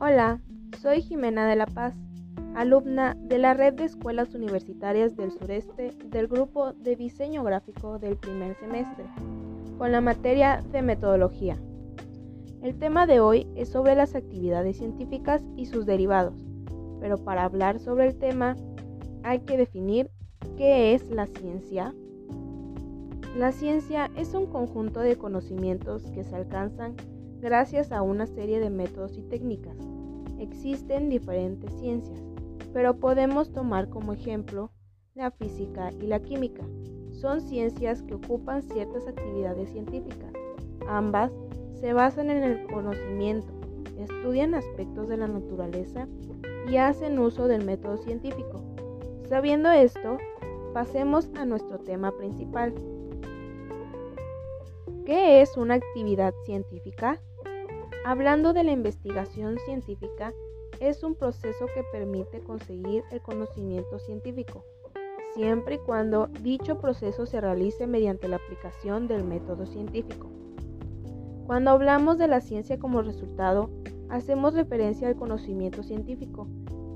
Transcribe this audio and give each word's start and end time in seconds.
Hola, 0.00 0.40
soy 0.80 1.02
Jimena 1.02 1.48
de 1.48 1.56
la 1.56 1.66
Paz, 1.66 1.92
alumna 2.54 3.16
de 3.20 3.36
la 3.36 3.54
Red 3.54 3.74
de 3.74 3.84
Escuelas 3.84 4.32
Universitarias 4.32 5.16
del 5.16 5.32
Sureste 5.32 5.90
del 6.04 6.28
grupo 6.28 6.72
de 6.72 6.94
diseño 6.94 7.42
gráfico 7.42 7.98
del 7.98 8.16
primer 8.16 8.54
semestre, 8.54 9.06
con 9.76 9.90
la 9.90 10.00
materia 10.00 10.62
de 10.70 10.82
metodología. 10.82 11.58
El 12.62 12.78
tema 12.78 13.08
de 13.08 13.18
hoy 13.18 13.48
es 13.56 13.70
sobre 13.70 13.96
las 13.96 14.14
actividades 14.14 14.76
científicas 14.76 15.42
y 15.56 15.66
sus 15.66 15.84
derivados, 15.84 16.46
pero 17.00 17.18
para 17.18 17.42
hablar 17.42 17.80
sobre 17.80 18.06
el 18.06 18.16
tema 18.16 18.54
hay 19.24 19.40
que 19.40 19.56
definir 19.56 20.12
qué 20.56 20.94
es 20.94 21.10
la 21.10 21.26
ciencia. 21.26 21.92
La 23.36 23.50
ciencia 23.50 24.12
es 24.14 24.32
un 24.32 24.46
conjunto 24.46 25.00
de 25.00 25.16
conocimientos 25.16 26.04
que 26.12 26.22
se 26.22 26.36
alcanzan 26.36 26.94
gracias 27.40 27.92
a 27.92 28.02
una 28.02 28.26
serie 28.26 28.60
de 28.60 28.70
métodos 28.70 29.16
y 29.16 29.22
técnicas. 29.22 29.76
Existen 30.38 31.08
diferentes 31.08 31.72
ciencias, 31.80 32.22
pero 32.72 32.96
podemos 32.96 33.52
tomar 33.52 33.88
como 33.88 34.12
ejemplo 34.12 34.70
la 35.14 35.30
física 35.30 35.90
y 36.00 36.06
la 36.06 36.20
química. 36.20 36.62
Son 37.10 37.40
ciencias 37.40 38.02
que 38.02 38.14
ocupan 38.14 38.62
ciertas 38.62 39.06
actividades 39.08 39.70
científicas. 39.70 40.32
Ambas 40.86 41.32
se 41.74 41.92
basan 41.92 42.30
en 42.30 42.42
el 42.44 42.66
conocimiento, 42.68 43.52
estudian 43.98 44.54
aspectos 44.54 45.08
de 45.08 45.16
la 45.16 45.26
naturaleza 45.26 46.06
y 46.70 46.76
hacen 46.76 47.18
uso 47.18 47.48
del 47.48 47.64
método 47.64 47.96
científico. 47.98 48.62
Sabiendo 49.28 49.70
esto, 49.70 50.18
pasemos 50.72 51.28
a 51.36 51.44
nuestro 51.44 51.78
tema 51.78 52.16
principal. 52.16 52.74
¿Qué 55.04 55.40
es 55.40 55.56
una 55.56 55.74
actividad 55.74 56.34
científica? 56.44 57.20
Hablando 58.04 58.52
de 58.52 58.64
la 58.64 58.72
investigación 58.72 59.58
científica, 59.66 60.32
es 60.80 61.02
un 61.02 61.14
proceso 61.14 61.66
que 61.74 61.82
permite 61.92 62.40
conseguir 62.40 63.02
el 63.10 63.20
conocimiento 63.20 63.98
científico, 63.98 64.64
siempre 65.34 65.74
y 65.74 65.78
cuando 65.78 66.28
dicho 66.42 66.78
proceso 66.78 67.26
se 67.26 67.40
realice 67.40 67.86
mediante 67.86 68.28
la 68.28 68.36
aplicación 68.36 69.08
del 69.08 69.24
método 69.24 69.66
científico. 69.66 70.30
Cuando 71.46 71.70
hablamos 71.70 72.18
de 72.18 72.28
la 72.28 72.40
ciencia 72.40 72.78
como 72.78 73.02
resultado, 73.02 73.70
hacemos 74.08 74.54
referencia 74.54 75.08
al 75.08 75.16
conocimiento 75.16 75.82
científico, 75.82 76.46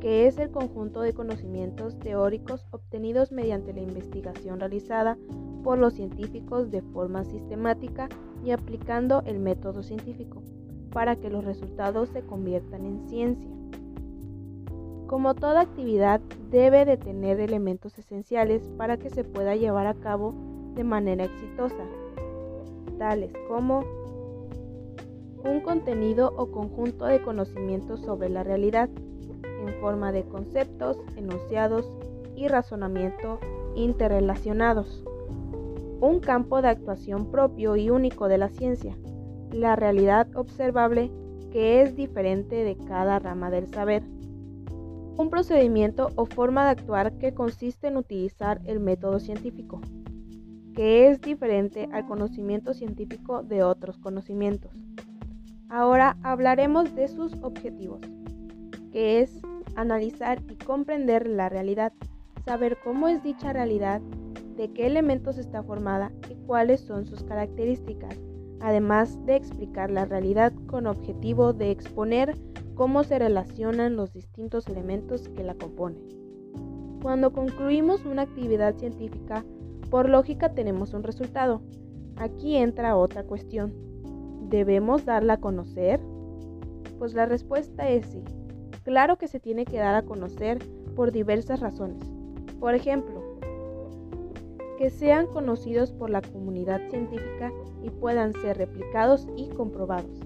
que 0.00 0.26
es 0.26 0.36
el 0.38 0.50
conjunto 0.50 1.00
de 1.00 1.14
conocimientos 1.14 1.98
teóricos 1.98 2.66
obtenidos 2.70 3.32
mediante 3.32 3.72
la 3.72 3.80
investigación 3.80 4.60
realizada 4.60 5.16
por 5.62 5.78
los 5.78 5.94
científicos 5.94 6.70
de 6.70 6.82
forma 6.82 7.24
sistemática 7.24 8.08
y 8.44 8.50
aplicando 8.50 9.22
el 9.26 9.38
método 9.38 9.82
científico 9.82 10.42
para 10.92 11.16
que 11.16 11.30
los 11.30 11.44
resultados 11.44 12.08
se 12.10 12.22
conviertan 12.22 12.84
en 12.84 13.08
ciencia. 13.08 13.48
Como 15.06 15.34
toda 15.34 15.62
actividad 15.62 16.20
debe 16.50 16.84
de 16.84 16.96
tener 16.96 17.40
elementos 17.40 17.98
esenciales 17.98 18.62
para 18.76 18.98
que 18.98 19.08
se 19.08 19.24
pueda 19.24 19.56
llevar 19.56 19.86
a 19.86 19.94
cabo 19.94 20.34
de 20.74 20.84
manera 20.84 21.24
exitosa, 21.24 21.84
tales 22.98 23.32
como 23.48 23.84
un 25.44 25.60
contenido 25.60 26.34
o 26.36 26.50
conjunto 26.50 27.06
de 27.06 27.22
conocimientos 27.22 28.00
sobre 28.00 28.28
la 28.28 28.42
realidad, 28.42 28.90
en 29.66 29.80
forma 29.80 30.12
de 30.12 30.24
conceptos, 30.24 30.98
enunciados 31.16 31.88
y 32.36 32.48
razonamiento 32.48 33.38
interrelacionados. 33.74 35.04
Un 36.00 36.20
campo 36.20 36.60
de 36.62 36.68
actuación 36.68 37.30
propio 37.30 37.76
y 37.76 37.90
único 37.90 38.28
de 38.28 38.38
la 38.38 38.48
ciencia, 38.48 38.96
la 39.52 39.76
realidad 39.76 40.28
observable 40.34 41.10
que 41.50 41.82
es 41.82 41.96
diferente 41.96 42.56
de 42.56 42.76
cada 42.76 43.18
rama 43.18 43.50
del 43.50 43.66
saber. 43.68 44.02
Un 45.16 45.30
procedimiento 45.30 46.10
o 46.16 46.26
forma 46.26 46.64
de 46.64 46.70
actuar 46.70 47.18
que 47.18 47.34
consiste 47.34 47.88
en 47.88 47.96
utilizar 47.96 48.60
el 48.66 48.78
método 48.78 49.18
científico, 49.18 49.80
que 50.74 51.08
es 51.08 51.20
diferente 51.20 51.88
al 51.92 52.06
conocimiento 52.06 52.74
científico 52.74 53.42
de 53.42 53.62
otros 53.64 53.98
conocimientos. 53.98 54.72
Ahora 55.68 56.16
hablaremos 56.22 56.94
de 56.94 57.08
sus 57.08 57.32
objetivos, 57.42 58.00
que 58.92 59.20
es 59.20 59.40
analizar 59.74 60.40
y 60.48 60.56
comprender 60.56 61.26
la 61.26 61.48
realidad, 61.48 61.92
saber 62.44 62.78
cómo 62.84 63.08
es 63.08 63.22
dicha 63.22 63.52
realidad, 63.52 64.00
de 64.56 64.72
qué 64.72 64.86
elementos 64.86 65.38
está 65.38 65.62
formada 65.62 66.12
y 66.30 66.34
cuáles 66.46 66.80
son 66.80 67.06
sus 67.06 67.22
características 67.22 68.18
además 68.60 69.24
de 69.26 69.36
explicar 69.36 69.90
la 69.90 70.04
realidad 70.04 70.52
con 70.66 70.86
objetivo 70.86 71.52
de 71.52 71.70
exponer 71.70 72.36
cómo 72.74 73.04
se 73.04 73.18
relacionan 73.18 73.96
los 73.96 74.12
distintos 74.12 74.66
elementos 74.68 75.28
que 75.28 75.44
la 75.44 75.54
componen. 75.54 76.02
Cuando 77.02 77.32
concluimos 77.32 78.04
una 78.04 78.22
actividad 78.22 78.76
científica, 78.76 79.44
por 79.90 80.08
lógica 80.08 80.52
tenemos 80.54 80.94
un 80.94 81.02
resultado. 81.02 81.62
Aquí 82.16 82.56
entra 82.56 82.96
otra 82.96 83.22
cuestión. 83.24 83.72
¿Debemos 84.48 85.04
darla 85.04 85.34
a 85.34 85.40
conocer? 85.40 86.00
Pues 86.98 87.14
la 87.14 87.26
respuesta 87.26 87.88
es 87.88 88.06
sí. 88.06 88.22
Claro 88.82 89.18
que 89.18 89.28
se 89.28 89.40
tiene 89.40 89.64
que 89.64 89.78
dar 89.78 89.94
a 89.94 90.02
conocer 90.02 90.58
por 90.96 91.12
diversas 91.12 91.60
razones. 91.60 92.02
Por 92.58 92.74
ejemplo, 92.74 93.22
que 94.78 94.90
sean 94.90 95.26
conocidos 95.26 95.92
por 95.92 96.08
la 96.08 96.22
comunidad 96.22 96.80
científica 96.88 97.52
y 97.82 97.90
puedan 97.90 98.32
ser 98.32 98.56
replicados 98.56 99.26
y 99.36 99.48
comprobados. 99.48 100.20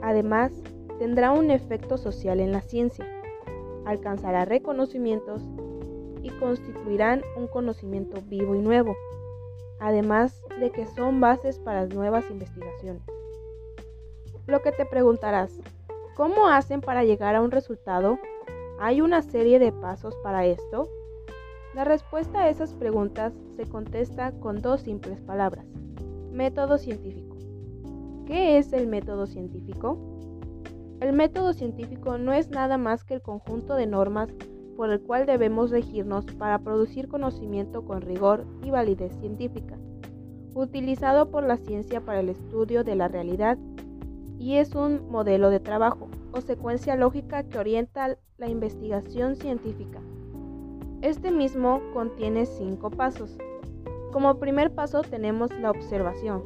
Además, 0.00 0.52
tendrá 1.00 1.32
un 1.32 1.50
efecto 1.50 1.98
social 1.98 2.38
en 2.38 2.52
la 2.52 2.60
ciencia, 2.60 3.04
alcanzará 3.84 4.44
reconocimientos 4.44 5.42
y 6.22 6.30
constituirán 6.30 7.22
un 7.36 7.48
conocimiento 7.48 8.20
vivo 8.28 8.54
y 8.54 8.60
nuevo, 8.60 8.96
además 9.80 10.40
de 10.60 10.70
que 10.70 10.86
son 10.86 11.20
bases 11.20 11.58
para 11.58 11.86
nuevas 11.86 12.30
investigaciones. 12.30 13.02
Lo 14.46 14.62
que 14.62 14.72
te 14.72 14.86
preguntarás, 14.86 15.52
¿cómo 16.16 16.48
hacen 16.48 16.80
para 16.80 17.04
llegar 17.04 17.34
a 17.34 17.42
un 17.42 17.50
resultado? 17.50 18.18
¿Hay 18.78 19.00
una 19.00 19.22
serie 19.22 19.58
de 19.58 19.72
pasos 19.72 20.14
para 20.22 20.46
esto? 20.46 20.88
La 21.78 21.84
respuesta 21.84 22.40
a 22.40 22.48
esas 22.48 22.74
preguntas 22.74 23.32
se 23.54 23.64
contesta 23.64 24.32
con 24.32 24.60
dos 24.60 24.80
simples 24.80 25.20
palabras. 25.20 25.64
Método 26.32 26.76
científico. 26.76 27.36
¿Qué 28.26 28.58
es 28.58 28.72
el 28.72 28.88
método 28.88 29.28
científico? 29.28 29.96
El 30.98 31.12
método 31.12 31.52
científico 31.52 32.18
no 32.18 32.32
es 32.32 32.50
nada 32.50 32.78
más 32.78 33.04
que 33.04 33.14
el 33.14 33.22
conjunto 33.22 33.76
de 33.76 33.86
normas 33.86 34.28
por 34.76 34.90
el 34.90 35.00
cual 35.00 35.24
debemos 35.24 35.70
regirnos 35.70 36.24
para 36.24 36.58
producir 36.58 37.06
conocimiento 37.06 37.84
con 37.84 38.00
rigor 38.00 38.44
y 38.64 38.72
validez 38.72 39.16
científica, 39.20 39.78
utilizado 40.56 41.30
por 41.30 41.44
la 41.44 41.58
ciencia 41.58 42.00
para 42.00 42.18
el 42.18 42.30
estudio 42.30 42.82
de 42.82 42.96
la 42.96 43.06
realidad 43.06 43.56
y 44.36 44.56
es 44.56 44.74
un 44.74 45.08
modelo 45.12 45.48
de 45.48 45.60
trabajo 45.60 46.08
o 46.32 46.40
secuencia 46.40 46.96
lógica 46.96 47.44
que 47.44 47.56
orienta 47.56 48.18
la 48.36 48.48
investigación 48.48 49.36
científica. 49.36 50.00
Este 51.00 51.30
mismo 51.30 51.80
contiene 51.92 52.44
cinco 52.44 52.90
pasos. 52.90 53.38
Como 54.12 54.40
primer 54.40 54.74
paso 54.74 55.02
tenemos 55.02 55.56
la 55.60 55.70
observación, 55.70 56.42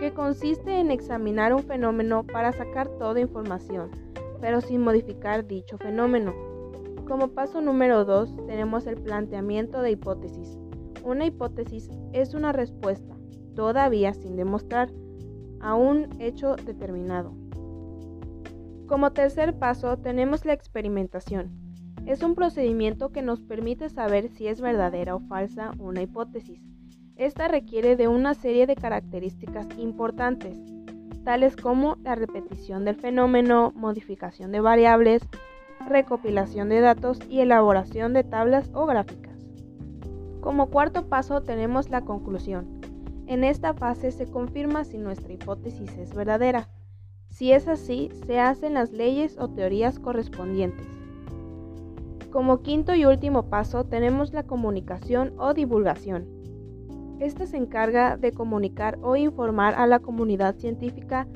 que 0.00 0.12
consiste 0.12 0.80
en 0.80 0.90
examinar 0.90 1.54
un 1.54 1.62
fenómeno 1.62 2.26
para 2.26 2.50
sacar 2.50 2.88
toda 2.98 3.20
información, 3.20 3.90
pero 4.40 4.60
sin 4.60 4.82
modificar 4.82 5.46
dicho 5.46 5.78
fenómeno. 5.78 6.34
Como 7.06 7.28
paso 7.28 7.60
número 7.60 8.04
2 8.04 8.46
tenemos 8.48 8.84
el 8.88 8.96
planteamiento 8.96 9.80
de 9.80 9.92
hipótesis. 9.92 10.58
Una 11.04 11.26
hipótesis 11.26 11.88
es 12.12 12.34
una 12.34 12.50
respuesta, 12.50 13.14
todavía 13.54 14.12
sin 14.12 14.34
demostrar, 14.34 14.90
a 15.60 15.76
un 15.76 16.08
hecho 16.18 16.56
determinado. 16.56 17.32
Como 18.88 19.12
tercer 19.12 19.56
paso 19.56 19.98
tenemos 19.98 20.44
la 20.44 20.52
experimentación 20.52 21.67
es 22.08 22.22
un 22.22 22.34
procedimiento 22.34 23.10
que 23.10 23.20
nos 23.20 23.42
permite 23.42 23.90
saber 23.90 24.30
si 24.30 24.48
es 24.48 24.62
verdadera 24.62 25.14
o 25.14 25.20
falsa 25.20 25.72
una 25.78 26.00
hipótesis. 26.00 26.58
Esta 27.16 27.48
requiere 27.48 27.96
de 27.96 28.08
una 28.08 28.32
serie 28.32 28.66
de 28.66 28.76
características 28.76 29.66
importantes, 29.76 30.56
tales 31.22 31.54
como 31.54 31.96
la 32.02 32.14
repetición 32.14 32.86
del 32.86 32.96
fenómeno, 32.96 33.74
modificación 33.76 34.52
de 34.52 34.60
variables, 34.60 35.22
recopilación 35.86 36.70
de 36.70 36.80
datos 36.80 37.18
y 37.28 37.40
elaboración 37.40 38.14
de 38.14 38.24
tablas 38.24 38.70
o 38.72 38.86
gráficas. 38.86 39.44
Como 40.40 40.70
cuarto 40.70 41.10
paso 41.10 41.42
tenemos 41.42 41.90
la 41.90 42.06
conclusión. 42.06 42.80
En 43.26 43.44
esta 43.44 43.74
fase 43.74 44.12
se 44.12 44.24
confirma 44.30 44.84
si 44.84 44.96
nuestra 44.96 45.34
hipótesis 45.34 45.94
es 45.98 46.14
verdadera. 46.14 46.70
Si 47.28 47.52
es 47.52 47.68
así, 47.68 48.08
se 48.26 48.40
hacen 48.40 48.72
las 48.72 48.92
leyes 48.92 49.36
o 49.38 49.48
teorías 49.48 49.98
correspondientes. 49.98 50.97
Como 52.30 52.60
quinto 52.60 52.94
y 52.94 53.06
último 53.06 53.44
paso 53.44 53.84
tenemos 53.84 54.34
la 54.34 54.42
comunicación 54.42 55.32
o 55.38 55.54
divulgación. 55.54 56.26
Esta 57.20 57.46
se 57.46 57.56
encarga 57.56 58.16
de 58.16 58.32
comunicar 58.32 58.98
o 59.02 59.16
informar 59.16 59.74
a 59.74 59.86
la 59.86 59.98
comunidad 59.98 60.56
científica 60.56 61.26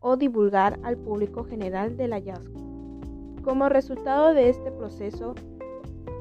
o 0.00 0.16
divulgar 0.16 0.78
al 0.82 0.98
público 0.98 1.44
general 1.44 1.96
del 1.96 2.12
hallazgo. 2.12 2.60
Como 3.42 3.68
resultado 3.68 4.34
de 4.34 4.50
este 4.50 4.70
proceso, 4.70 5.34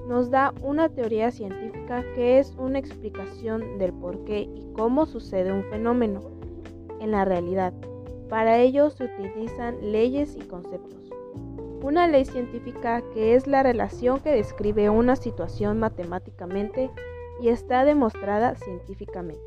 nos 0.08 0.31
da 0.31 0.54
una 0.62 0.90
teoría 0.90 1.31
científica 1.31 2.04
que 2.16 2.40
es 2.40 2.56
una 2.58 2.80
explicación 2.80 3.78
del 3.78 3.94
por 3.94 4.24
qué 4.24 4.42
y 4.42 4.66
cómo 4.74 5.06
sucede 5.06 5.52
un 5.52 5.64
fenómeno 5.66 6.22
en 7.00 7.12
la 7.12 7.25
realidad. 7.25 7.74
Para 8.30 8.58
ello 8.58 8.90
se 8.90 9.04
utilizan 9.04 9.92
leyes 9.92 10.36
y 10.36 10.46
conceptos. 10.48 11.12
Una 11.84 12.08
ley 12.08 12.24
científica 12.24 13.04
que 13.14 13.36
es 13.36 13.46
la 13.46 13.62
relación 13.62 14.22
que 14.22 14.32
describe 14.32 14.90
una 14.90 15.18
situación 15.18 15.80
matemáticamente 15.80 16.90
y 17.42 17.50
está 17.50 17.84
demostrada 17.84 18.56
científicamente. 18.56 19.44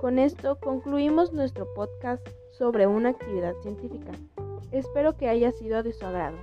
Con 0.00 0.18
esto 0.18 0.58
concluimos 0.58 1.34
nuestro 1.34 1.72
podcast 1.74 2.26
sobre 2.52 2.86
una 2.86 3.10
actividad 3.10 3.54
científica. 3.60 4.12
Espero 4.72 5.14
que 5.18 5.28
haya 5.28 5.52
sido 5.52 5.82
de 5.82 5.92
su 5.92 6.06
agrado. 6.06 6.38